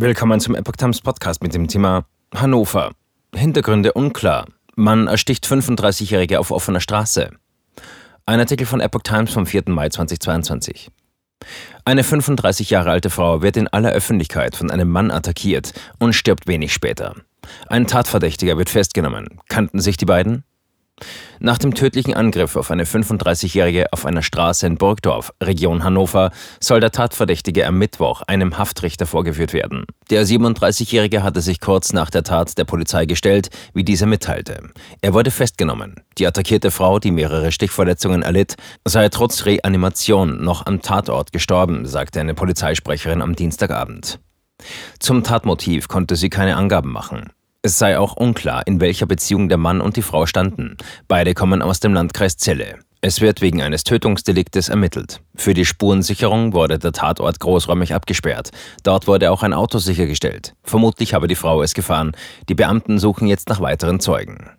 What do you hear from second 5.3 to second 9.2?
35-Jährige auf offener Straße. Ein Artikel von Epoch